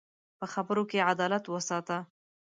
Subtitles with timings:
[0.39, 1.97] په خبرو کې عدالت وساته